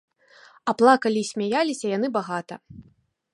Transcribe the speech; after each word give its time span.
А 0.71 0.73
плакалі 0.79 1.21
і 1.25 1.27
смяяліся 1.33 1.85
яны 1.97 2.07
багата. 2.17 2.55